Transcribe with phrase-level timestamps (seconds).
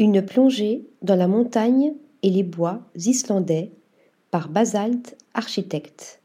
[0.00, 1.92] Une plongée dans la montagne
[2.22, 3.70] et les bois islandais
[4.30, 6.22] par Basalt Architecte.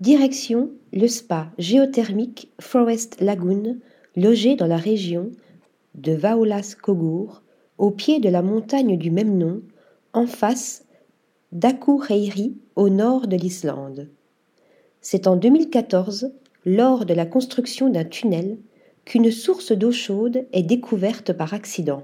[0.00, 3.76] Direction le spa géothermique Forest Lagoon,
[4.16, 5.30] logé dans la région
[5.94, 7.40] de Vaolas-Kogur,
[7.78, 9.62] au pied de la montagne du même nom,
[10.12, 10.86] en face
[11.52, 14.08] d'Akureyri, au nord de l'Islande.
[15.02, 16.32] C'est en 2014,
[16.64, 18.58] lors de la construction d'un tunnel,
[19.08, 22.02] qu'une source d'eau chaude est découverte par accident.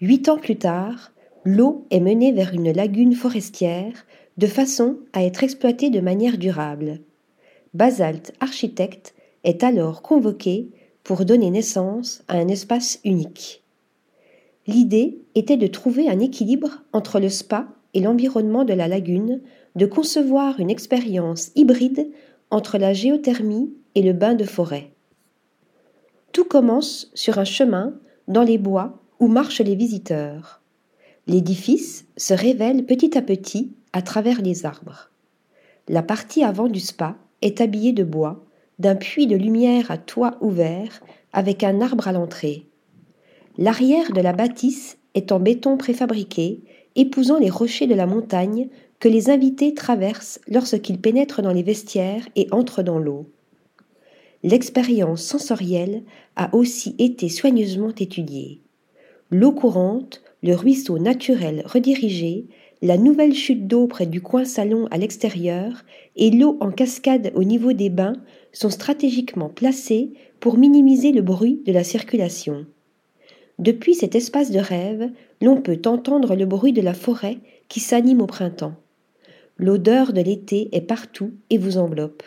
[0.00, 1.12] Huit ans plus tard,
[1.44, 3.92] l'eau est menée vers une lagune forestière
[4.36, 6.98] de façon à être exploitée de manière durable.
[7.74, 10.70] Basalt Architecte est alors convoqué
[11.04, 13.62] pour donner naissance à un espace unique.
[14.66, 19.42] L'idée était de trouver un équilibre entre le spa et l'environnement de la lagune,
[19.76, 22.10] de concevoir une expérience hybride
[22.50, 24.90] entre la géothermie et le bain de forêt.
[26.40, 27.92] Tout commence sur un chemin
[28.26, 30.62] dans les bois où marchent les visiteurs.
[31.26, 35.10] L'édifice se révèle petit à petit à travers les arbres.
[35.86, 38.42] La partie avant du spa est habillée de bois,
[38.78, 41.02] d'un puits de lumière à toit ouvert
[41.34, 42.64] avec un arbre à l'entrée.
[43.58, 46.62] L'arrière de la bâtisse est en béton préfabriqué,
[46.96, 52.26] épousant les rochers de la montagne que les invités traversent lorsqu'ils pénètrent dans les vestiaires
[52.34, 53.30] et entrent dans l'eau.
[54.42, 56.02] L'expérience sensorielle
[56.36, 58.60] a aussi été soigneusement étudiée.
[59.30, 62.46] L'eau courante le ruisseau naturel redirigé,
[62.82, 65.84] la nouvelle chute d'eau près du coin salon à l'extérieur
[66.16, 68.16] et l'eau en cascade au niveau des bains
[68.52, 72.64] sont stratégiquement placés pour minimiser le bruit de la circulation.
[73.58, 75.10] Depuis cet espace de rêve,
[75.42, 77.38] l'on peut entendre le bruit de la forêt
[77.68, 78.74] qui s'anime au printemps.
[79.58, 82.22] L'odeur de l'été est partout et vous enveloppe.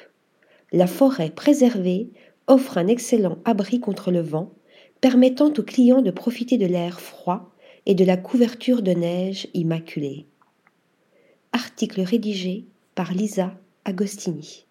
[0.73, 2.09] La forêt préservée
[2.47, 4.52] offre un excellent abri contre le vent,
[5.02, 7.53] permettant aux clients de profiter de l'air froid
[7.85, 10.25] et de la couverture de neige immaculée.
[11.52, 12.65] Article rédigé
[12.95, 13.53] par Lisa
[13.85, 14.65] Agostini.